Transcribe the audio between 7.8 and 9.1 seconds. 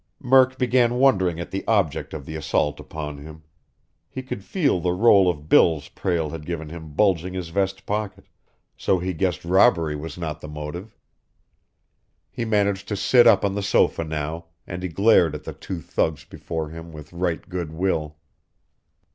pocket, so